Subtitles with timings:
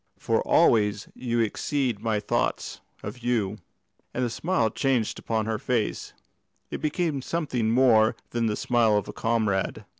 [0.17, 3.59] "For always you exceed my thoughts of you;"
[4.15, 6.13] and the smile changed upon her face
[6.71, 9.85] it became something more than the smile of a comrade.